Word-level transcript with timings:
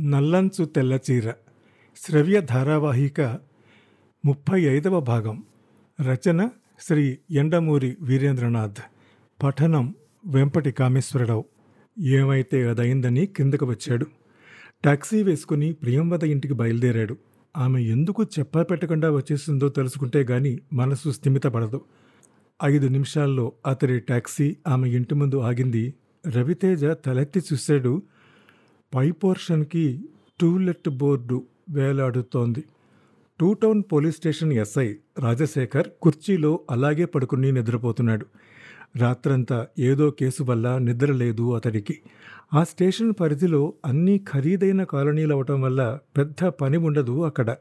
నల్లంచు 0.00 0.64
తెల్లచీర 0.64 1.32
శ్రవ్య 1.96 2.40
ధారావాహిక 2.40 3.20
ముప్పై 4.24 4.62
ఐదవ 4.62 5.00
భాగం. 5.00 5.44
రచన 6.00 6.48
శ్రీ 6.80 7.18
ఎండమూరి 7.30 7.96
వీరేంద్రనాథ్. 8.00 8.76
పఠనం 9.42 9.94
వెంపటి 10.26 10.70
కామేశ్వరరావు. 10.70 11.44
ఏమైతే 12.00 12.68
అదయిందని 12.68 13.26
కిందకు 13.26 13.66
వచ్చాడు. 13.66 14.06
టాక్సీ 14.84 15.22
వేసుకుని 15.22 15.72
ప్రియంవద 15.72 16.24
ఇంటికి 16.24 16.54
బయలుదేరాడు. 16.54 17.16
ఆమె 17.56 17.82
ఎందుకు 17.82 18.24
చెప్పపెట్టకుండా 18.24 19.10
వచ్చేసిందో 19.10 19.68
తెలుసుకుంటే 19.68 20.22
గాని 20.22 20.58
మనసు 20.72 21.10
స్థిమితపడదు. 21.10 21.84
ఐదు 22.64 22.88
నిమిషాల్లో 22.88 23.52
అతడి 23.66 24.00
టాక్సీ 24.00 24.56
ఆమె 24.68 24.90
ఇంటి 24.90 25.14
ముందు 25.14 25.38
ఆగింది. 25.38 25.94
రవితేజ 26.26 26.84
తలెత్తి 26.84 27.40
చూశాడు. 27.52 28.02
పై 28.94 29.10
పోర్షన్కి 29.10 30.04
to let 30.40 30.88
board 30.88 31.42
వేలాడుతోంది. 31.70 32.64
Two 33.40 33.52
town 33.52 33.82
police 33.92 34.16
station 34.16 34.52
SI 34.52 34.94
Rajasekhar 35.18 35.88
కుర్చీలో 36.02 36.60
అలాగే 36.70 37.04
పడుకుని 37.04 37.52
నిద్రపోతున్నాడు. 37.52 38.26
రాత్రంతా 38.96 39.66
ఏదో 39.78 40.10
కేసు 40.10 40.42
వల్ల 40.42 40.78
నిద్ర 40.78 41.12
లేదు 41.12 41.54
అతడికి. 41.54 41.98
ఆ 42.54 42.64
స్టేషన్ 42.64 43.12
పరిధిలో 43.20 43.72
అన్నీ 43.84 44.18
ఖరీదైన 44.18 44.82
కాలనీలు 44.82 45.34
అవటం 45.34 45.62
వల్ల 45.62 45.98
పెద్ద 46.16 46.44
పని 46.44 46.76
ఉండదు 46.76 47.24
అక్కడ. 47.24 47.56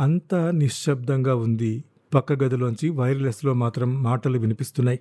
అంతా 0.00 0.50
నిశ్శబ్దంగా 0.50 1.34
ఉంది. 1.34 1.84
పక్క 2.14 2.32
గదిలోంచి 2.32 2.88
వైర్లెస్లో 2.88 3.54
మాత్రం 3.54 4.02
మాటలు 4.02 4.38
వినిపిస్తున్నాయి. 4.38 5.00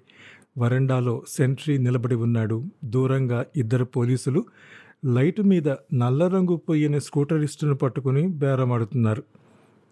వరండాలో 0.57 1.23
సెంట్రీ 1.27 1.77
నిలబడి 1.77 2.15
ఉన్నాడు. 2.15 2.65
దూరంగా 2.85 3.45
ఇద్దరు 3.55 3.85
పోలీసులు 3.85 4.45
లైటు 5.05 5.41
మీద 5.41 5.69
నల్ల 5.93 6.27
రంగు 6.27 6.55
పోయిన 6.55 6.97
స్కూటరిస్టును 6.97 7.75
పట్టుకుని 7.75 8.27
బేరమాడుతున్నారు. 8.27 9.23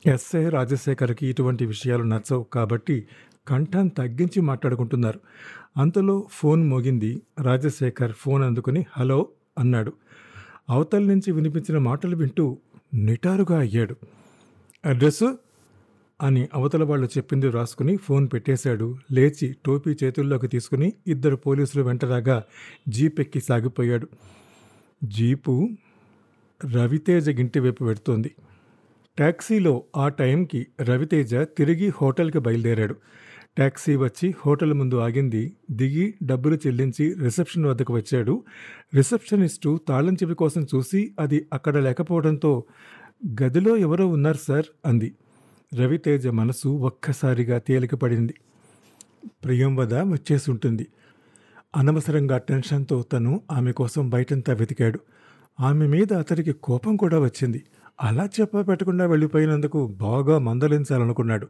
ఎస్ఐ 0.05 0.49
రాజశేఖర్కి 0.49 1.27
ఇటువంటి 1.27 1.65
విషయాలు 1.65 2.03
నచ్చవు 2.03 2.43
కాబట్టి 2.43 3.07
కంఠం 3.47 3.87
తగ్గించి 3.87 4.41
మాట్లాడుకుంటున్నారు. 4.41 5.19
అంతలో 5.77 6.27
ఫోన్ 6.31 6.67
మోగింది 6.67 7.21
రాజశేఖర్ 7.41 8.11
ఫోన్ 8.11 8.43
అందుకుని 8.43 8.85
హలో 8.97 9.27
అన్నాడు. 9.59 9.93
అవతల 10.69 11.03
నుంచి 11.03 11.31
వినిపించిన 11.31 11.77
మాటలు 11.77 12.15
వింటూ 12.15 12.57
నిటారుగా 12.93 13.59
అయ్యాడు. 13.59 13.95
అడ్రస్ 14.85 15.35
అని 16.21 16.47
అవతల 16.53 16.83
వాళ్ళు 16.83 17.07
చెప్పింది 17.07 17.49
రాసుకుని 17.49 17.97
ఫోన్ 17.97 18.29
పెట్టేశాడు. 18.33 18.95
లేచి 19.11 19.55
టోపీ 19.65 19.95
చేతుల్లోకి 20.03 20.47
తీసుకుని 20.47 20.93
ఇద్దరు 21.07 21.35
పోలీసులు 21.35 21.83
వెంటరాగా 21.83 22.43
జీప్ 22.89 23.21
ఎక్కి 23.21 23.39
సాగిపోయాడు. 23.39 24.07
జీపు 25.07 25.69
రవితేజ 26.71 27.29
ఇంటి 27.29 27.59
వైపు 27.59 27.85
పెడుతోంది 27.85 28.35
ట్యాక్సీలో 29.17 29.83
ఆ 29.95 30.09
టైంకి 30.09 30.67
రవితేజ 30.81 31.35
తిరిగి 31.35 31.93
హోటల్కి 32.01 32.39
బయలుదేరాడు. 32.39 32.95
ట్యాక్సీ 33.55 33.95
వచ్చి 33.95 34.33
హోటల్ 34.45 34.73
ముందు 34.73 34.95
ఆగింది. 34.95 35.53
దిగి 35.71 36.13
డబ్బులు 36.23 36.55
చెల్లించి 36.55 37.13
రిసెప్షన్ 37.13 37.65
వద్దకు 37.65 37.93
వచ్చాడు. 37.93 38.43
రిసెప్షనిస్టు 38.95 39.79
తాళం 39.87 40.13
చెవి 40.13 40.35
కోసం 40.35 40.67
చూసి 40.75 41.13
అది 41.19 41.47
అక్కడ 41.53 41.77
లేకపోవడంతో 41.77 42.63
గదిలో 43.41 43.77
ఎవరో 43.77 44.07
ఉన్నారు 44.07 44.37
సార్ 44.37 44.65
అంది. 44.85 45.15
రవితేజ 45.75 46.27
మనసు 46.27 46.69
ఒక్కసారిగా 46.69 47.57
తేలికపడింది. 47.57 48.33
ప్రియంవద 49.43 49.93
వచ్చేసి 49.93 50.51
ఉంటుంది. 50.51 50.87
అనవసరంగా 51.75 52.37
టెన్షన్తో 52.37 53.01
తను 53.01 53.41
ఆమె 53.51 53.71
కోసం 53.71 54.09
బయటంతా 54.09 54.53
వెతికాడు. 54.53 54.99
ఆమె 55.59 55.87
మీద 55.87 56.13
అతడికి 56.13 56.51
కోపం 56.51 56.95
కూడా 56.95 57.19
వచ్చింది. 57.19 57.63
అలా 58.03 58.29
చెప్పబెట్టకుండా 58.39 59.05
వెళ్ళిపోయినందుకు 59.05 59.87
బాగా 59.87 60.39
మందలించాలనుకున్నాడు. 60.39 61.47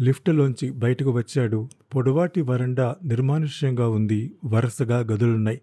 లిఫ్ట్లోంచి 0.00 0.70
బయటకు 0.70 1.10
వచ్చాడు. 1.10 1.68
పొడవాటి 1.94 2.40
వరండా 2.40 2.96
నిర్మానుష్యంగా 3.04 3.88
ఉంది. 3.88 4.34
వరుసగా 4.44 4.98
గదులున్నాయి. 4.98 5.60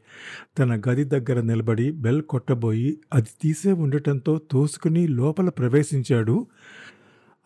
తన 0.60 0.82
గది 0.90 1.04
దగ్గర 1.04 1.42
నిలబడి 1.42 1.92
బెల్ 1.92 2.22
కొట్టబోయి 2.22 3.00
అది 3.14 3.28
తీసే 3.42 3.72
ఉండటంతో 3.72 4.42
తోసుకుని 4.52 5.08
లోపల 5.08 5.50
ప్రవేశించాడు. 5.50 6.48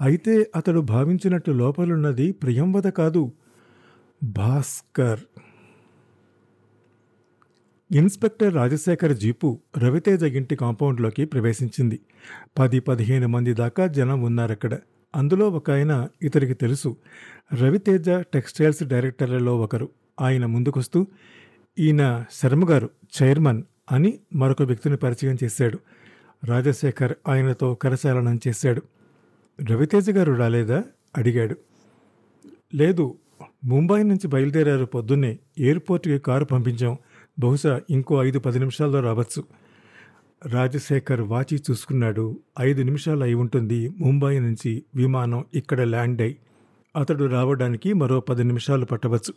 అయితే 0.02 0.52
అతడు 0.56 0.79
భావించినట్టు 0.79 1.52
లోపలున్నది 1.52 2.31
ప్రియంవద 2.31 2.84
కాదు. 2.84 3.31
భాస్కర్. 4.23 5.19
ఇన్స్పెక్టర్ 7.91 8.53
రాజశేఖర్ 8.53 9.17
జీపు 9.17 9.59
రవితేజ 9.77 10.23
ఇంటి 10.23 10.55
కాంపౌండ్లోకి 10.55 11.25
ప్రవేశించింది. 11.25 12.00
పది 12.59 12.79
పదిహేను 12.79 13.27
మంది 13.27 13.53
దాకా 13.53 13.88
జనం 13.88 14.22
ఉన్నారక్కడ. 14.22 14.77
అందులో 15.16 15.50
ఒక 15.50 15.72
ఆయన 15.72 16.07
ఇతనికి 16.22 16.53
తెలుసు. 16.53 16.97
రవితేజ 17.53 18.09
టెక్స్టైల్స్ 18.09 18.83
డైరెక్టర్లలో 18.83 19.61
ఒకరు. 19.61 19.89
ఆయన 20.22 20.45
ముందుకొస్తూ 20.45 21.07
ఈయన 21.79 22.25
శర్మ 22.31 22.69
గారు 22.69 22.89
చైర్మన్ 23.22 23.63
అని 23.91 24.19
మరొక 24.35 24.61
వ్యక్తిని 24.61 24.97
పరిచయం 24.97 25.38
చేశాడు. 25.44 25.79
రాజశేఖర్ 26.45 27.13
ఆయనతో 27.28 27.75
కరచాలనం 27.75 28.39
చేశాడు. 28.47 28.81
రవితేజ 29.69 30.09
గారు 30.09 30.33
రాలేదా? 30.33 30.83
అడిగాడు. 31.17 31.55
లేదు 32.75 33.16
ముంబై 33.66 34.03
నుంచి 34.03 34.28
బయలుదేరారు 34.28 34.85
పొద్దున్నే 34.85 35.39
ఎయిర్పోర్ట్కి 35.57 36.19
కారు 36.19 36.45
పంపించాం. 36.45 36.97
బహుశా 37.39 37.81
ఇంకో 37.89 38.23
ఐదు 38.23 38.39
పది 38.39 38.59
నిమిషాల్లో 38.59 39.00
రావచ్చు. 39.00 39.44
రాజశేఖర్ 40.45 41.22
వాచి 41.22 41.63
చూసుకున్నాడు. 41.72 42.39
ఐదు 42.61 42.81
నిమిషాలు 42.81 43.23
అయి 43.23 43.33
ఉంటుంది. 43.33 43.89
ముంబై 43.89 44.39
నుంచి 44.39 44.83
విమానం 44.95 45.45
ఇక్కడ 45.53 45.81
ల్యాండ్ 45.81 46.22
అయి 46.22 46.38
అతడు 46.95 47.25
రావడానికి 47.25 47.94
మరో 47.94 48.19
పది 48.19 48.44
నిమిషాలు 48.44 48.85
పట్టవచ్చు. 48.85 49.33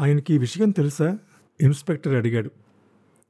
ఆయనకి 0.00 0.34
ఈ 0.34 0.38
విషయం 0.38 0.70
తెలుసా? 0.70 1.18
ఇన్స్పెక్టర్ 1.60 2.14
అడిగాడు. 2.14 2.50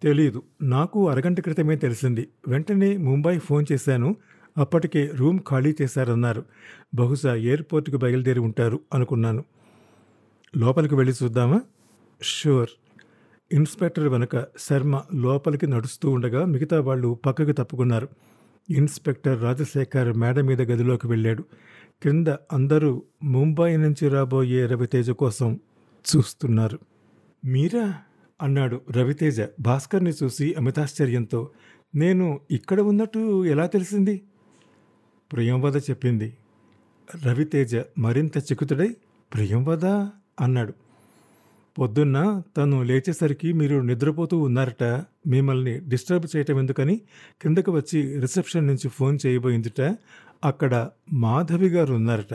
తెలియదు 0.03 0.43
నాకు 0.63 1.09
అరగంట 1.09 1.41
క్రితమే 1.41 1.77
తెలిసింది. 1.77 2.29
వెంటనే 2.49 2.97
ముంబై 2.97 3.39
ఫోన్ 3.39 3.67
చేశాను. 3.73 4.17
అప్పటికే 4.59 5.11
రూమ్ 5.15 5.39
ఖాళీ 5.39 5.75
చేశారన్నారు. 5.83 6.45
బహుశా 6.95 7.35
ఎయిర్పోర్ట్కి 7.35 7.97
బయలుదేరి 7.97 8.41
ఉంటారు 8.41 8.81
అనుకున్నాను. 8.95 9.45
లోపలికి 10.57 10.95
వెళ్ళి 10.95 11.15
చూద్దామా? 11.25 11.61
షూర్. 12.23 12.69
ఇన్స్పెక్టర్ 13.53 14.09
వెనుక 14.09 14.47
శర్మ 14.59 15.03
లోపలికి 15.15 15.67
నడుస్తూ 15.67 16.11
ఉండగా 16.11 16.45
మిగతా 16.45 16.81
వాళ్ళు 16.81 17.19
పక్కకు 17.27 17.53
తప్పుకున్నారు. 17.53 18.09
ఇన్స్పెక్టర్ 18.71 19.43
రాజశేఖర్ 19.43 20.17
మేడ 20.17 20.41
మీద 20.41 20.63
గదిలోకి 20.63 21.07
వెళ్ళాడు. 21.07 21.43
క్రింద 22.03 22.29
అందరూ 22.29 23.03
ముంబై 23.23 23.77
నుంచి 23.77 24.09
రాబోయే 24.09 24.67
రవితేజ 24.67 25.11
కోసం 25.11 25.61
చూస్తున్నారు. 26.17 26.79
మీరా? 27.45 27.95
అన్నాడు 28.43 28.81
రవితేజ 28.91 29.43
భాస్కర్ని 29.61 30.13
చూసి 30.23 30.55
అమితాశ్చర్యంతో. 30.55 31.51
నేను 31.95 32.41
ఇక్కడ 32.51 32.81
ఉన్నట్టు 32.81 33.45
ఎలా 33.45 33.67
తెలిసింది? 33.67 34.23
ప్రియంవద 35.33 35.77
చెప్పింది. 35.77 36.37
రవితేజ 37.27 37.77
మరింత 37.99 38.39
చిక్కుతుడై 38.39 38.97
ప్రియంవద? 39.35 39.85
అన్నాడు. 40.41 40.75
పొద్దున్న 41.79 42.43
తను 42.57 42.83
లేచేసరికి 42.83 43.53
మీరు 43.53 43.81
నిద్రపోతూ 43.81 44.39
ఉన్నారట. 44.39 44.83
మిమ్మల్ని 45.27 45.81
డిస్టర్బ్ 45.81 46.37
చేయటం 46.37 46.59
ఎందుకని 46.59 47.01
కిందకు 47.43 47.73
వచ్చి 47.73 48.21
రిసెప్షన్ 48.21 48.67
నుంచి 48.67 48.89
ఫోన్ 48.89 49.19
చేయబోయిందిట. 49.27 49.97
అక్కడ 50.45 50.89
మాధవి 51.13 51.69
గారు 51.69 51.95
ఉన్నారట. 51.95 52.35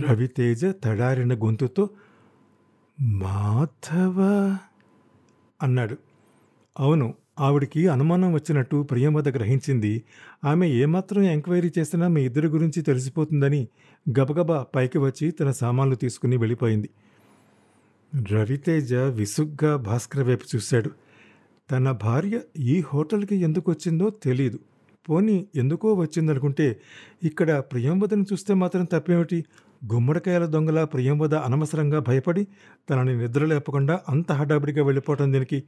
రవితేజ 0.00 0.66
తడారిన 0.84 1.34
గొంతుతో 1.34 1.90
మాధవ 3.00 4.20
అన్నాడు. 5.62 5.96
అవును 6.80 7.14
ఆవిడికి 7.40 7.88
అనుమానం 7.88 8.32
వచ్చినట్టు 8.32 8.82
ప్రియంవద 8.82 9.28
గ్రహించింది. 9.28 10.02
ఆమె 10.44 10.68
ఏమాత్రం 10.68 11.22
ఎంక్వైరీ 11.22 11.72
చేసినా 11.78 12.08
మీ 12.08 12.24
ఇద్దరి 12.24 12.46
గురించి 12.46 12.82
తెలిసిపోతుందని 12.82 13.68
గబగబా 14.20 14.66
పైకి 14.76 14.98
వచ్చి 14.98 15.30
తన 15.30 15.50
సామాన్లు 15.50 15.94
తీసుకుని 15.94 16.36
వెళ్ళిపోయింది. 16.36 16.90
రవితేజ 18.32 18.94
విసుగ్గా 18.94 19.76
భాస్కర్ 19.76 20.24
వైపు 20.24 20.44
చూశాడు. 20.56 20.90
తన 21.70 21.90
భార్య 21.90 22.40
ఈ 22.58 22.80
హోటల్కి 22.80 23.36
ఎందుకు 23.36 23.70
వచ్చిందో 23.70 24.10
తెలీదు. 24.10 24.58
పోనీ 25.08 25.46
ఎందుకో 25.56 25.92
వచ్చిందనుకుంటే 25.94 26.80
ఇక్కడ 27.24 27.58
ప్రియంవదను 27.58 28.22
చూస్తే 28.22 28.54
మాత్రం 28.54 28.84
తప్పేమిటి? 28.84 29.44
గుమ్మడికాయల 29.92 30.46
దొంగల 30.46 30.84
ప్రియంవద 30.84 31.34
అనవసరంగా 31.34 31.98
భయపడి 31.98 32.46
తనని 32.90 33.18
నిద్ర 33.18 33.44
లేపకుండా 33.44 34.00
అంత 34.08 34.32
హడాబడిగా 34.32 34.84
వెళ్ళిపోవటం 34.84 35.32
దీనికి? 35.32 35.62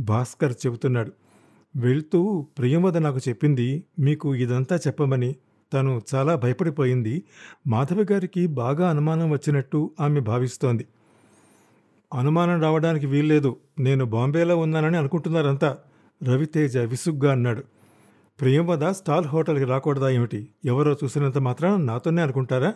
భాస్కర్ 0.00 0.52
చెబుతున్నాడు. 0.66 1.12
వెళ్తూ 1.76 2.46
ప్రియంవద 2.58 2.96
నాకు 2.96 3.18
చెప్పింది 3.28 3.84
మీకు 3.98 4.34
ఇదంతా 4.34 4.76
చెప్పమని. 4.76 5.36
తను 5.72 6.00
చాలా 6.14 6.34
భయపడిపోయింది. 6.34 7.24
మాధవి 7.66 8.06
గారికి 8.12 8.46
బాగా 8.46 8.90
అనుమానం 8.90 9.30
వచ్చినట్టు 9.30 9.90
ఆమె 10.00 10.20
భావిస్తోంది. 10.20 10.86
అనుమానం 12.12 12.62
రావడానికి 12.62 13.06
వీల్లేదు. 13.06 13.56
నేను 13.78 14.04
బాంబేలో 14.04 14.56
ఉన్నానని 14.56 14.96
అనుకుంటున్నారంతా. 14.96 15.78
రవితేజ 16.22 16.78
విసుగ్గా 16.78 17.32
అన్నాడు. 17.32 17.62
ప్రియంవద 18.40 18.90
స్టాల్ 18.90 19.24
హోటల్కి 19.24 19.64
రాకూడదా 19.64 20.08
ఏమిటి? 20.08 20.48
ఎవరో 20.64 20.96
చూసినంత 21.04 21.38
మాత్రాన 21.38 21.80
నాతోనే 21.80 22.22
అనుకుంటారా? 22.22 22.74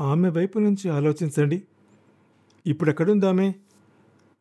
ఆమె 0.00 0.28
వైపు 0.28 0.58
నుంచి 0.58 0.88
ఆలోచించండి. 0.88 1.62
ఇప్పుడు 2.66 2.90
ఎక్కడుందామే 2.90 3.54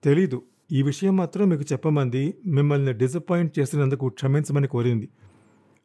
తెలీదు. 0.03 0.41
ఈ 0.71 0.81
విషయం 0.81 1.15
మాత్రం 1.15 1.49
మీకు 1.49 1.61
చెప్పమంది 1.61 2.33
మిమ్మల్ని 2.45 2.93
డిసప్పాయింట్ 2.93 3.59
చేసినందుకు 3.59 4.09
క్షమించమని 4.09 4.67
కోరింది. 4.67 5.09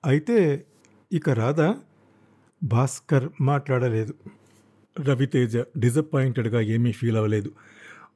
అయితే 0.07 0.67
ఇక 1.13 1.31
రాదా 1.31 1.75
భాస్కర్ 2.65 3.29
మాట్లాడలేదు. 3.41 4.15
రవితేజ 5.01 5.57
డిసప్పాయింటెడ్గా 5.57 6.61
ఏమీ 6.61 6.93
ఫీల్ 6.93 7.17
అవ్వలేదు. 7.17 7.51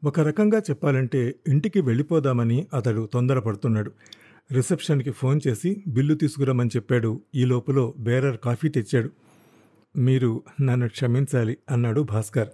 ఒక 0.05 0.21
రకంగా 0.21 0.59
చెప్పాలంటే 0.59 1.35
ఇంటికి 1.49 1.81
వెళ్ళిపోదామని 1.81 2.67
అతడు 2.75 3.09
తొందరపడుతున్నాడు. 3.13 3.93
రిసెప్షన్కి 4.53 5.11
ఫోన్ 5.11 5.41
చేసి 5.49 5.83
బిల్లు 5.89 6.15
తీసుకురమ్మని 6.15 6.71
చెప్పాడు. 6.77 7.21
ఈ 7.35 7.45
లోపల 7.45 7.93
బేరర్ 7.99 8.37
కాఫీ 8.37 8.69
తెచ్చాడు. 8.69 9.11
మీరు 9.99 10.43
నన్ను 10.63 10.89
క్షమించాలి 10.89 11.57
అన్నాడు 11.71 12.01
భాస్కర్. 12.01 12.49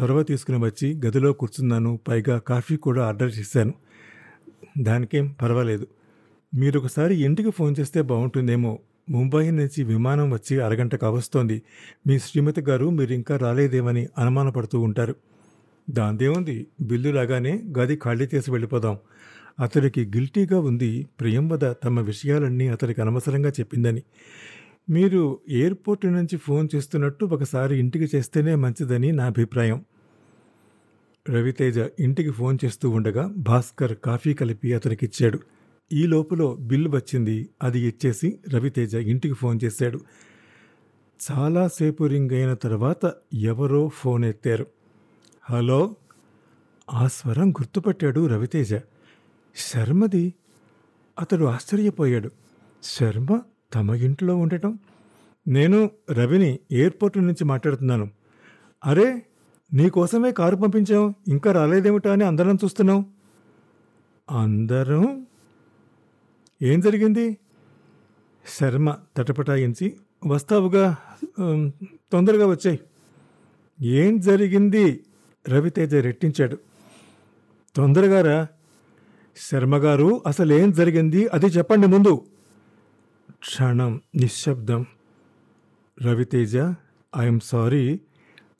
చొరవ 0.00 0.22
తీసుకుని 0.22 0.58
వచ్చి 0.58 1.00
గదిలో 1.06 1.32
కూర్చున్నాను. 1.32 1.98
పైగా 2.08 2.38
కాఫీ 2.38 2.76
కూడా 2.76 3.06
ఆర్డర్ 3.06 3.32
చేశాను. 3.38 3.74
దానికేం 4.80 5.36
పర్వాలేదు. 5.42 5.86
మీరు 6.54 6.80
ఒకసారి 6.80 7.14
ఇంటికి 7.14 7.50
ఫోన్ 7.50 7.74
చేస్తే 7.80 8.02
బాగుంటుందేమో. 8.02 8.78
ముంబై 9.10 9.50
నుంచి 9.50 9.82
విమానం 9.82 10.32
వచ్చి 10.32 10.60
అరగంట 10.60 10.94
కావస్తోంది. 10.94 11.62
మీ 12.06 12.18
శ్రీమతి 12.18 12.60
గారు 12.60 12.90
మీరు 12.90 13.12
ఇంకా 13.12 13.36
రాలేదేమని 13.36 14.06
అనుమానపడుతూ 14.18 14.80
ఉంటారు. 14.80 15.16
దాందేముంది? 15.90 16.66
బిల్లు 16.80 17.10
రాగానే 17.10 17.62
గది 17.78 17.96
ఖాళీ 17.96 18.28
చేసి 18.34 18.50
వెళ్ళిపోదాం. 18.50 18.98
అతడికి 19.60 20.04
గిల్టీగా 20.04 20.60
ఉంది 20.60 21.06
ప్రియంవద 21.20 21.72
తమ 21.84 22.00
విషయాలన్నీ 22.00 22.68
అతడికి 22.68 23.00
అనవసరంగా 23.00 23.50
చెప్పిందని. 23.50 24.02
మీరు 24.90 25.40
ఎయిర్పోర్ట్ 25.48 26.06
నుంచి 26.06 26.36
ఫోన్ 26.36 26.68
చేస్తున్నట్టు 26.74 27.24
ఒకసారి 27.24 27.78
ఇంటికి 27.78 28.16
చేస్తేనే 28.16 28.54
మంచిదని 28.54 29.12
నా 29.12 29.26
అభిప్రాయం. 29.26 29.84
రవితేజ 31.30 31.78
ఇంటికి 31.78 32.30
ఫోన్ 32.30 32.58
చేస్తూ 32.64 32.90
ఉండగా 32.90 33.34
భాస్కర్ 33.36 33.96
కాఫీ 33.96 34.34
కలిపి 34.34 34.74
అతనికిచ్చాడు 34.74 35.38
ఈ 35.92 36.06
లోపల 36.06 36.56
బిల్లు 36.60 36.88
వచ్చింది. 36.90 37.48
అది 37.62 37.80
ఇచ్చేసి 37.80 38.38
రవితేజ 38.54 38.94
ఇంటికి 38.94 39.34
ఫోన్ 39.34 39.60
చేశాడు. 39.64 40.00
చాలాసేపు 41.30 42.04
రింగ్ 42.04 42.30
అయిన 42.30 42.54
తర్వాత 42.54 43.12
ఎవరో 43.34 43.88
ఫోన్ 43.88 44.24
ఎత్తారు. 44.24 44.66
హలో? 45.50 45.96
ఆ 46.92 47.06
స్వరం 47.06 47.50
గుర్తుపట్టాడు 47.50 48.26
రవితేజ. 48.26 48.80
శర్మది 49.56 50.34
అతడు 51.20 51.44
ఆశ్చర్యపోయాడు. 51.44 52.30
శర్మ 52.82 53.40
తమ 53.74 53.94
ఇంట్లో 53.94 54.36
ఉండటం? 54.36 54.78
నేను 55.48 55.90
రవిని 56.10 56.58
ఎయిర్పోర్ట్ 56.70 57.18
నుంచి 57.18 57.44
మాట్లాడుతున్నాను. 57.44 58.10
అరే 58.86 59.22
నీకోసమే 59.74 60.32
కారు 60.32 60.56
పంపించాం 60.56 61.14
ఇంకా 61.28 61.52
రాలేదేమిటా 61.52 62.12
అని 62.12 62.24
అందరం 62.24 62.54
చూస్తున్నాం. 62.54 63.06
అందరం? 64.30 65.26
ఏం 66.62 66.80
జరిగింది? 66.80 67.38
శర్మ 68.60 68.96
తటపటాయించి 69.16 69.96
వస్తావుగా 70.26 70.96
తొందరగా 72.12 72.46
వచ్చాయి. 72.46 72.80
ఏం 73.82 74.20
జరిగింది? 74.20 75.04
రవితేజ 75.48 75.94
రెట్టించాడు. 75.94 76.58
తొందరగా 77.76 78.22
రా 78.22 78.46
శర్మగారు 79.36 80.22
అసలేం 80.26 80.72
జరిగింది? 80.72 81.26
అది 81.26 81.46
చెప్పండి 81.46 81.86
ముందు. 81.86 82.24
క్షణం 83.30 84.00
నిశ్శబ్దం. 84.16 84.86
Raviteja 86.02 86.56
I'm 87.18 87.40
sorry. 87.40 88.00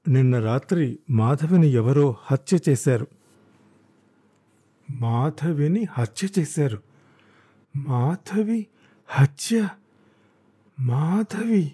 నిన్న 0.08 0.40
రాత్రి 0.40 0.98
మాధవిని 1.10 1.66
ఎవరో 1.66 2.16
హత్య 2.22 2.58
చేశారు. 2.68 3.06
మాధవిని 4.90 5.86
హత్య 5.92 6.28
చేశారు? 6.38 6.82
మాధవి 7.76 8.66
హత్య? 9.06 9.68
మాధవి? 10.80 11.72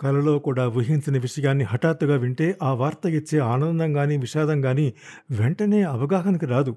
కలలో 0.00 0.38
కూడా 0.38 0.68
ఊహించని 0.68 1.18
విషయాన్ని 1.18 1.64
హఠాత్తుగా 1.64 2.16
వింటే 2.16 2.58
ఆ 2.62 2.72
వార్త 2.72 3.06
ఇచ్చే 3.06 3.38
ఆనందం 3.38 3.92
కానీ 3.92 4.16
విషాదం 4.16 4.60
కానీ 4.60 4.94
వెంటనే 5.30 5.82
అవగాహనకు 5.82 6.46
రాదు. 6.46 6.76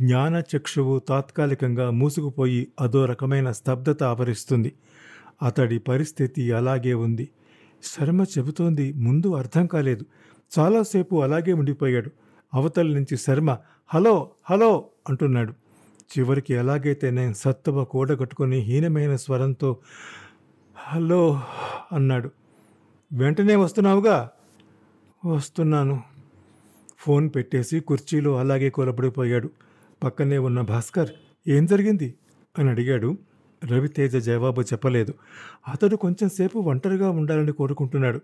జ్ఞాన 0.00 0.42
చక్షువు 0.56 0.98
తాత్కాలికంగా 0.98 1.90
మూసుకుపోయి 1.90 2.68
అదో 2.80 3.04
రకమైన 3.04 3.52
స్తబ్దత 3.52 4.02
ఆవరిస్తుంది. 4.02 4.72
అతడి 5.42 5.78
పరిస్థితి 5.78 6.52
అలాగే 6.52 6.94
ఉంది. 6.94 7.28
శర్మ 7.82 8.22
చెబుతోంది 8.22 8.92
ముందు 8.92 9.34
అర్థం 9.34 9.66
కాలేదు. 9.66 10.04
చాలాసేపు 10.58 11.22
అలాగే 11.22 11.52
ఉండిపోయాడు. 11.52 12.10
అవతల 12.54 12.86
నుంచి 12.86 13.16
శర్మ 13.16 13.56
హలో 13.86 14.30
హలో 14.50 14.84
అంటున్నాడు. 15.08 15.52
చివరికి 16.18 16.54
ఎలాగైతే 16.54 17.10
నేను 17.10 17.32
సత్తువ 17.32 17.84
కూడగట్టుకుని 17.84 18.58
హీనమైన 18.58 19.16
స్వరంతో 19.16 19.76
హలో 20.76 21.40
అన్నాడు. 21.92 22.30
వెంటనే 23.12 23.56
వస్తున్నావుగా? 23.56 24.30
వస్తున్నాను. 25.26 26.02
ఫోన్ 26.98 27.30
పెట్టేసి 27.36 27.80
కుర్చీలో 27.80 28.36
అలాగే 28.36 28.70
కూలబడిపోయాడు. 28.70 29.50
పక్కనే 30.02 30.38
ఉన్న 30.38 30.60
భాస్కర్ 30.60 31.10
ఏం 31.48 31.66
జరిగింది? 31.66 32.14
అని 32.58 32.70
అడిగాడు. 32.70 33.18
రవితేజ 33.64 34.16
జవాబు 34.16 34.60
చెప్పలేదు. 34.60 35.14
అతడు 35.68 35.96
కొంచెం 35.96 36.28
సేపు 36.28 36.58
ఒంటరిగా 36.58 37.10
ఉండాలని 37.10 37.52
కోరుకుంటున్నాడు. 37.52 38.20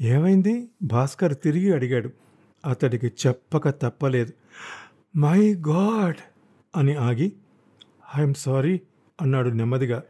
ఏమైంది? 0.00 0.68
భాస్కర్ 0.82 1.34
తిరిగి 1.44 1.72
అడిగాడు. 1.72 2.10
అతడికి 2.66 3.06
చెప్పక 3.06 3.68
తప్పలేదు. 3.68 4.32
My 5.16 5.54
God! 5.54 6.16
అని 6.76 6.94
ఆగి 6.94 7.32
ఐఎమ్ 8.18 8.34
సారీ 8.34 8.80
అన్నాడు 9.22 9.48
నెమ్మదిగా. 9.48 10.02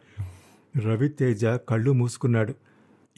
రవితేజ 0.77 1.45
కళ్ళు 1.45 1.93
మూసుకున్నాడు. 1.93 2.55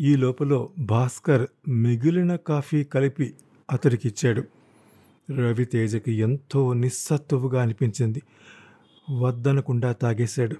ఈ 0.00 0.16
లోపల 0.16 0.66
భాస్కర్ 0.78 1.70
మిగిలిన 1.70 2.36
కాఫీ 2.36 2.84
కలిపి 2.84 3.34
అతడికిచ్చాడు. 3.72 4.44
రవితేజకి 5.30 6.12
ఎంతో 6.12 6.72
నిస్సత్తువుగా 6.72 7.62
అనిపించింది. 7.62 8.22
వద్దనకుండా 9.10 9.92
తాగేశాడు. 9.92 10.56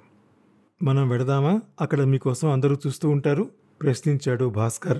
మనం 0.84 1.08
వెడదామా? 1.08 1.60
అక్కడ 1.80 2.00
మీకోసం 2.00 2.50
అందరూ 2.50 2.76
చూస్తూ 2.86 3.10
ఉంటారు? 3.10 3.50
ప్రశ్నించాడు 3.82 4.44
భాస్కర్. 4.44 4.98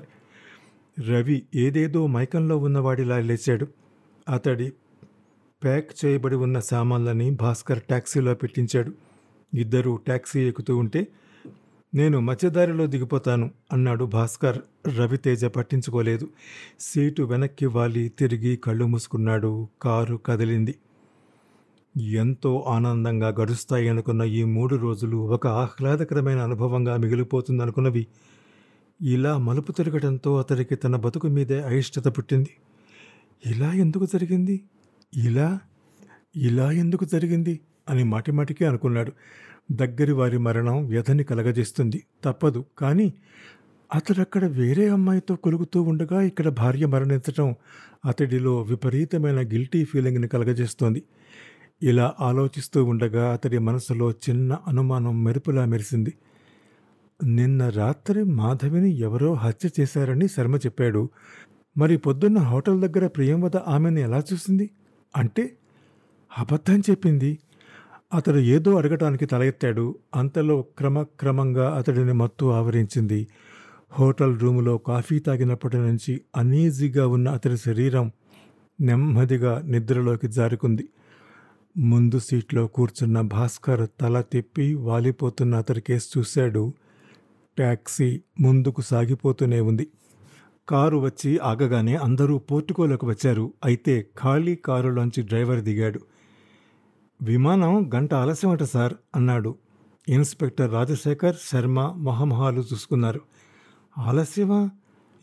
రవి 1.01 1.43
ఏదేదో 1.55 2.07
మైకంలో 2.07 2.59
ఉన్నవాడిలా 2.59 3.19
లేచాడు. 3.19 3.67
అతడి 4.29 4.73
ప్యాక్ 5.63 6.05
చేయబడి 6.05 6.37
ఉన్న 6.37 6.61
సామాన్లని 6.61 7.31
భాస్కర్ 7.31 7.83
ట్యాక్సీలో 7.83 8.35
పెట్టించాడు. 8.35 8.93
ఇద్దరూ 9.55 9.97
ట్యాక్సీ 9.97 10.41
ఎక్కుతూ 10.41 10.77
ఉంటే 10.77 11.09
నేను 11.95 12.21
మధ్యదారిలో 12.21 12.87
దిగిపోతాను 12.87 13.51
అన్నాడు 13.73 14.05
భాస్కర్. 14.05 14.59
రవితేజ 14.97 15.45
పట్టించుకోలేదు. 15.45 16.29
సీటు 16.81 17.23
వెనక్కి 17.23 17.67
వాలి 17.67 18.09
తిరిగి 18.09 18.57
కళ్ళు 18.57 18.87
మూసుకున్నాడు. 18.87 19.69
కారు 19.83 20.17
కదిలింది. 20.17 20.75
ఎంతో 21.97 22.65
ఆనందంగా 22.69 23.29
గడుస్తాయి 23.29 23.89
అనుకున్న 23.89 24.23
ఈ 24.23 24.45
మూడు 24.45 24.77
రోజులు 24.77 25.17
ఒక 25.17 25.47
ఆహ్లాదకరమైన 25.47 26.39
అనుభవంగా 26.39 26.97
మిగిలిపోతుందనుకున్నవి. 26.97 28.07
ఇలా 29.03 29.39
మలుపు 29.39 29.73
తిరగడంతో 29.73 30.39
అతడికి 30.39 30.77
తన 30.77 30.97
బతుకు 30.97 31.29
మీదే 31.29 31.63
అయిష్టత 31.63 32.19
పుట్టింది. 32.19 32.51
ఇలా 33.47 33.73
ఎందుకు 33.73 34.07
జరిగింది? 34.07 34.65
ఇలా? 35.17 35.61
ఇలా 36.37 36.73
ఎందుకు 36.73 37.05
జరిగింది? 37.05 37.61
అని 37.89 38.05
మాటిమాటికి 38.05 38.65
అనుకున్నాడు. 38.65 39.13
దగ్గరి 39.73 40.13
వారి 40.13 40.39
మరణం 40.39 40.87
వ్యధని 40.87 41.25
కలగజేస్తుంది. 41.25 42.05
తప్పదు. 42.25 42.65
కానీ 42.79 43.15
అతడక్కడ 43.95 44.45
వేరే 44.45 44.89
అమ్మాయితో 44.89 45.37
కొలుగుతూ 45.37 45.83
ఉండగా 45.83 46.21
ఇక్కడ 46.21 46.49
భార్య 46.49 46.87
మరణించటం 46.87 47.55
అతడిలో 48.05 48.63
విపరీతమైన 48.63 49.41
గిల్టీ 49.41 49.85
ఫీలింగ్ని 49.85 50.29
కలగజేస్తోంది. 50.29 51.03
ఇలా 51.83 52.15
ఆలోచిస్తూ 52.21 52.85
ఉండగా 52.85 53.33
అతడి 53.33 53.59
మనసులో 53.59 54.11
చిన్న 54.11 54.59
అనుమానం 54.67 55.25
మెరుపులా 55.25 55.65
మెరిసింది. 55.65 56.15
నిన్న 57.25 57.69
రాత్రి 57.69 58.25
మాధవిని 58.25 58.99
ఎవరో 58.99 59.35
హత్య 59.35 59.69
చేశారని 59.81 60.29
శర్మ 60.29 60.57
చెప్పాడు. 60.57 61.11
మరి 61.79 61.97
పొద్దున్న 61.97 62.39
హోటల్ 62.39 62.81
దగ్గర 62.81 63.07
ప్రియంవద 63.07 63.57
ఆమెను 63.57 63.99
ఎలా 63.99 64.23
చూసింది? 64.33 64.71
అంటే 65.17 65.57
అబద్ధం 66.39 66.81
చెప్పింది. 66.81 67.39
అతడు 68.15 68.39
ఏదో 68.39 68.77
అడగటానికి 68.77 69.27
తల 69.27 69.43
ఎత్తాడు. 69.43 69.95
అంతలో 70.15 70.63
క్రమక్రమంగా 70.63 71.77
అతడిని 71.77 72.13
మత్తు 72.13 72.47
ఆవరించింది. 72.47 73.29
హోటల్ 73.93 74.41
రూములో 74.41 74.79
కాఫీ 74.79 75.19
తాగినప్పటి 75.19 75.77
నుంచి 75.77 76.21
అనీజీగా 76.37 77.09
ఉన్న 77.09 77.29
అతడి 77.29 77.57
శరీరం 77.57 78.13
నెమ్మదిగా 78.81 79.63
నిద్రలోకి 79.65 80.29
జారుకుంది. 80.29 80.89
ముందు 81.77 82.19
సీట్లో 82.19 82.67
కూర్చున్న 82.67 83.21
భాస్కర్ 83.21 83.89
తల 84.01 84.21
తిప్పి 84.21 84.75
వాలిపోతున్న 84.75 85.55
అతడి 85.55 85.81
కేసు 85.81 86.19
చూశాడు. 86.19 86.73
ట్యాక్సీ 87.57 88.21
ముందుకు 88.41 88.81
సాగిపోతూనే 88.81 89.61
ఉంది. 89.61 89.87
కారు 90.69 90.97
వచ్చి 90.99 91.39
ఆగగానే 91.39 91.95
అందరూ 91.97 92.39
పోర్టుకోలోకి 92.39 93.07
వచ్చారు. 93.07 93.53
అయితే 93.65 94.07
ఖాళీ 94.23 94.55
కారులోంచి 94.55 95.23
డ్రైవర్ 95.23 95.61
దిగాడు. 95.61 96.01
విమానం 97.23 97.91
గంట 97.95 98.15
ఆలస్యమట 98.15 98.63
సార్ 98.63 98.95
అన్నాడు. 99.17 99.55
ఇన్స్పెక్టర్ 100.09 100.73
రాజశేఖర్ 100.73 101.37
శర్మ 101.53 101.95
మొహమొహాలు 101.97 102.61
చూసుకున్నారు. 102.61 103.21
ఆలస్యమా? 103.99 104.71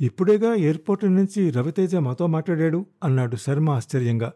ఇప్పుడేగా 0.01 0.53
ఎయిర్పోర్ట్ 0.53 1.05
నుంచి 1.05 1.49
రవితేజ 1.49 1.95
మాతో 1.95 2.27
మాట్లాడాడు 2.27 2.85
అన్నాడు 3.03 3.35
శర్మ 3.35 3.69
ఆశ్చర్యంగా. 3.69 4.31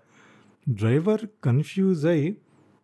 డ్రైవర్ 0.70 1.28
కన్ఫ్యూజ్ 1.44 2.06
అయి 2.06 2.38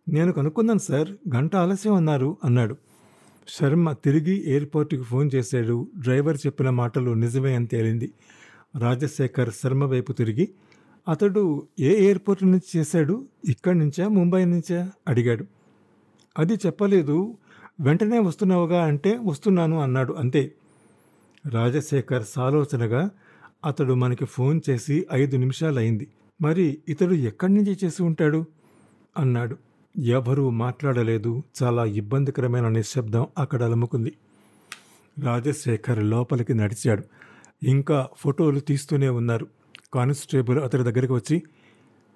నేను 0.08 0.32
కనుక్కున్నాను 0.32 0.78
సార్ 0.78 1.34
గంట 1.34 1.56
ఆలస్యం 1.56 1.94
అన్నారు 1.94 2.36
అన్నాడు. 2.44 2.76
శర్మ 3.48 3.92
తిరిగి 3.92 4.50
ఎయిర్పోర్ట్కి 4.50 5.02
ఫోన్ 5.02 5.30
చేశాడు. 5.34 5.88
డ్రైవర్ 5.98 6.38
చెప్పిన 6.46 6.70
మాటలు 6.70 7.10
నిజమే 7.10 7.54
అని 7.54 7.66
తేలింది. 7.66 8.12
రాజశేఖర్ 8.78 9.50
శర్మ 9.62 9.84
వైపు 9.84 10.12
తిరిగి 10.12 10.48
అతడు 11.08 11.68
ఏ 11.80 12.04
ఎయిర్పోర్ట్ 12.04 12.44
నుంచి 12.44 12.78
చేశాడు? 12.78 13.24
ఇక్కడి 13.44 13.78
నుంచా? 13.78 14.08
ముంబై 14.08 14.44
నుంచా? 14.44 14.90
అడిగాడు. 15.08 15.44
అది 16.38 16.54
చెప్పలేదు. 16.54 17.36
వెంటనే 17.80 18.18
వస్తున్నావుగా 18.18 18.84
అంటే 18.84 19.20
వస్తున్నాను 19.22 19.80
అన్నాడు. 19.80 20.12
అంతే. 20.12 20.52
రాజశేఖర్ 21.48 22.24
సాలోచనగా 22.24 23.10
అతడు 23.64 23.94
మనకి 23.94 24.24
ఫోన్ 24.24 24.60
చేసి 24.70 25.06
ఐదు 25.12 25.36
నిమిషాలైంది 25.36 26.08
మరి 26.42 26.78
ఇతడు 26.88 27.14
ఎక్కడి 27.14 27.54
నుంచి 27.54 27.78
చేసి 27.84 28.02
ఉంటాడు? 28.02 28.44
అన్నాడు. 29.18 29.56
ఎవరూ 29.98 30.50
మాట్లాడలేదు. 30.50 31.42
చాలా 31.62 31.84
ఇబ్బందికరమైన 31.84 32.68
నిశ్శబ్దం 32.68 33.26
అక్కడ 33.38 33.62
అలముకుంది. 33.62 34.12
రాజశేఖర్ 35.22 36.04
లోపలికి 36.04 36.54
నడిచాడు. 36.54 37.04
ఇంకా 37.62 38.08
ఫోటోలు 38.16 38.60
తీస్తూనే 38.60 39.08
ఉన్నారు. 39.08 39.46
కానిస్టేబుల్ 39.94 40.58
అతడి 40.58 40.82
దగ్గరికి 40.82 41.12
వచ్చి 41.12 41.42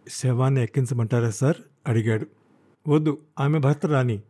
శవాన్ని 0.09 0.63
ఎక్కించమంటారా 0.63 1.31
సార్? 1.31 1.57
అడిగాడు. 1.89 2.27
వద్దు 2.89 3.19
ఆమె 3.41 3.59
భర్త 3.59 3.87
రాని. 3.87 4.23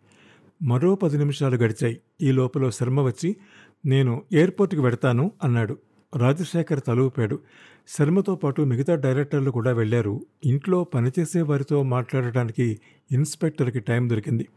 మరో 0.62 0.95
పది 0.95 1.19
నిమిషాలు 1.19 1.57
గడిచాయి. 1.57 2.00
ఈ 2.23 2.33
లోపల 2.33 2.71
శర్మ 2.71 3.00
వచ్చి 3.00 3.37
నేను 3.87 4.23
ఎయిర్పోర్ట్కి 4.33 4.81
వెడతాను 4.81 5.33
అన్నాడు. 5.45 5.78
రాజశేఖర్ 6.17 6.81
తలూపాడు 6.87 7.38
శర్మతో 7.99 8.35
పాటు 8.35 8.62
మిగతా 8.62 8.95
డైరెక్టర్లు 8.95 9.50
కూడా 9.50 9.73
వెళ్ళారు. 9.73 10.26
ఇంట్లో 10.45 10.85
పనిచేసే 10.85 11.43
వారితో 11.43 11.83
మాట్లాడటానికి 11.83 12.81
ఇన్స్పెక్టర్కి 13.12 13.81
టైం 13.81 14.11
దొరికింది. 14.11 14.49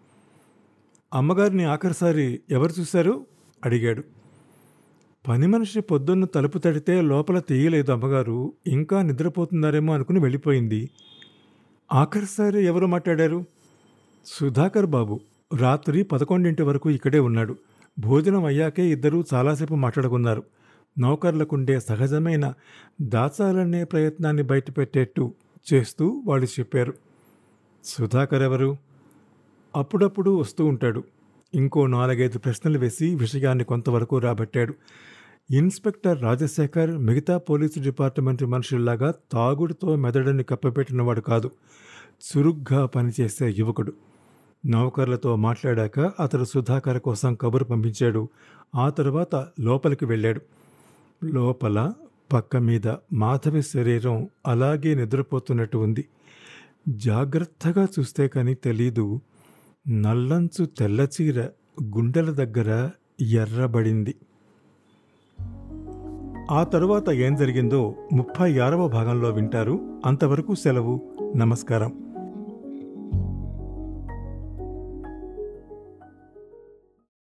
అమ్మగారిని 1.14 1.64
ఆఖరిసారి 1.64 2.40
ఎవరు 2.50 2.72
చూశారు? 2.80 3.26
అడిగాడు. 3.66 4.04
పని 5.28 5.48
మనిషి 5.48 5.82
పొద్దున్న 5.82 6.26
తలుపు 6.26 6.58
తడితే 6.58 7.02
లోపల 7.02 7.40
తీయలేదు 7.40 7.92
అమ్మగారు. 7.92 8.54
ఇంకా 8.68 9.02
నిద్రపోతున్నారేమో 9.02 9.94
అనుకుని 9.94 10.20
వెళ్ళిపోయింది. 10.20 10.90
ఆఖరిసారి 11.94 12.66
ఎవరు 12.66 12.86
మాట్లాడారు? 12.86 13.46
సుధాకర్ 14.26 14.86
బాబు. 14.86 15.20
రాత్రి 15.58 16.04
పదకొండింటి 16.04 16.64
వరకు 16.64 16.90
ఇక్కడే 16.90 17.20
ఉన్నాడు. 17.20 17.56
భోజనం 18.00 18.46
అయ్యాకే 18.46 18.90
ఇద్దరూ 18.90 19.24
చాలాసేపు 19.34 19.76
మాట్లాడుకున్నారు. 19.76 20.44
నౌకర్లకుండే 21.00 21.80
సహజమైన 21.80 22.54
దాచాలనే 23.02 23.84
ప్రయత్నాన్ని 23.84 24.44
బయటపెట్టేట్టు 24.44 25.34
చేస్తూ 25.74 26.22
వాళ్ళు 26.26 26.46
చెప్పారు. 26.46 26.94
సుధాకర్ 27.84 28.42
ఎవరు? 28.42 28.78
అప్పుడప్పుడు 29.76 30.32
వస్తూ 30.32 30.66
ఉంటాడు. 30.66 31.04
ఇంకో 31.56 31.88
నాలుగైదు 31.88 32.40
ప్రశ్నలు 32.40 32.80
వేసి 32.80 33.16
విషయాన్ని 33.16 33.64
కొంతవరకు 33.64 34.18
రాబట్టాడు. 34.18 34.74
ఇన్స్పెక్టర్ 35.52 36.22
రాజశేఖర్ 36.22 36.98
మిగతా 36.98 37.38
పోలీసు 37.38 37.80
డిపార్ట్మెంట్ 37.80 38.44
మనుషుల్లాగా 38.44 39.14
తాగుడుతో 39.32 39.96
మెదడుని 39.96 40.44
కప్పపెట్టినవాడు 40.44 41.22
కాదు 41.22 41.52
చురుగ్గా 42.22 42.86
పనిచేసే 42.86 43.56
యువకుడు. 43.58 43.94
నౌకర్లతో 44.66 45.36
మాట్లాడాక 45.36 46.00
అతడు 46.00 46.44
సుధాకర్ 46.44 47.00
కోసం 47.00 47.36
కబురు 47.36 47.64
పంపించాడు. 47.64 48.30
ఆ 48.76 48.90
తరువాత 48.90 49.48
లోపలికి 49.60 50.06
వెళ్ళాడు. 50.06 50.42
లోపల 51.24 51.94
పక్క 52.34 52.58
మీద 52.58 52.94
మాధవి 53.14 53.62
శరీరం 53.62 54.30
అలాగే 54.48 54.96
నిద్రపోతున్నట్టు 54.96 55.78
ఉంది. 55.78 56.06
జాగ్రత్తగా 56.90 57.88
చూస్తే 58.00 58.28
కానీ 58.28 58.54
తెలీదు. 58.54 59.22
నల్లంచు 59.90 60.66
తెల్లచీర 60.66 61.42
గుండెల 61.84 62.32
దగ్గర 62.32 62.90
ఎర్రబడింది. 63.22 64.16
ఆ 66.52 66.64
తరువాత 66.64 67.10
ఏం 67.10 67.36
జరిగిందో 67.36 67.96
ముప్పై 68.14 68.58
ఆరవ 68.58 68.88
భాగంలో 68.88 69.30
వింటారు. 69.30 70.02
అంతవరకు 70.06 70.56
సెలవు. 70.56 71.02
నమస్కారం. 71.36 72.01